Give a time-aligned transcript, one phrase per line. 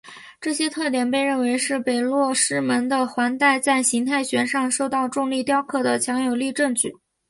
[0.39, 6.95] 这些特点被认为是北落师门的环带在形态学上受到重力雕刻的强有力证据。